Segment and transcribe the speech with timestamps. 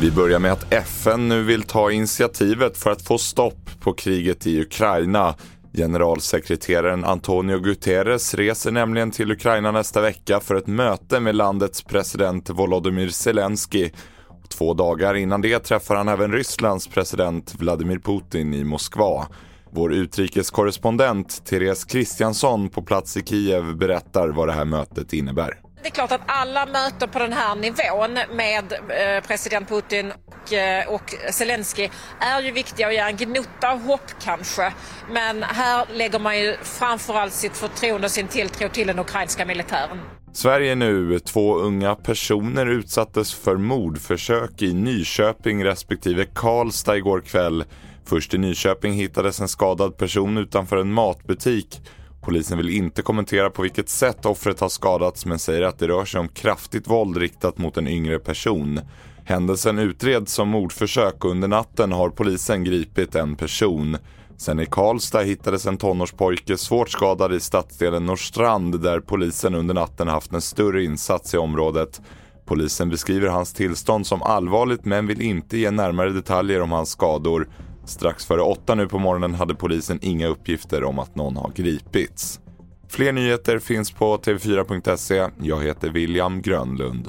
[0.00, 4.46] Vi börjar med att FN nu vill ta initiativet för att få stopp på kriget
[4.46, 5.34] i Ukraina.
[5.72, 12.50] Generalsekreteraren Antonio Guterres reser nämligen till Ukraina nästa vecka för ett möte med landets president
[12.50, 13.90] Volodymyr Zelensky.
[14.48, 19.26] Två dagar innan det träffar han även Rysslands president Vladimir Putin i Moskva.
[19.72, 25.58] Vår utrikeskorrespondent Therese Kristiansson på plats i Kiev berättar vad det här mötet innebär.
[25.82, 30.12] Det är klart att alla möten på den här nivån med eh, president Putin
[30.52, 31.88] Eh, och Zelensky
[32.20, 34.72] är ju viktiga och ger en gnutta hopp kanske.
[35.10, 39.98] Men här lägger man ju framförallt sitt förtroende och sin tilltro till den ukrainska militären.
[40.32, 41.18] Sverige nu.
[41.18, 47.64] Två unga personer utsattes för mordförsök i Nyköping respektive Karlstad igår kväll.
[48.04, 51.80] Först i Nyköping hittades en skadad person utanför en matbutik.
[52.22, 56.04] Polisen vill inte kommentera på vilket sätt offret har skadats men säger att det rör
[56.04, 58.80] sig om kraftigt våld riktat mot en yngre person.
[59.30, 63.96] Händelsen utreds som mordförsök och under natten har polisen gripit en person.
[64.36, 70.08] Sen i Karlstad hittades en tonårspojke svårt skadad i stadsdelen Norrstrand där polisen under natten
[70.08, 72.00] haft en större insats i området.
[72.46, 77.48] Polisen beskriver hans tillstånd som allvarligt men vill inte ge närmare detaljer om hans skador.
[77.84, 82.40] Strax före åtta nu på morgonen hade polisen inga uppgifter om att någon har gripits.
[82.88, 85.28] Fler nyheter finns på tv4.se.
[85.42, 87.08] Jag heter William Grönlund.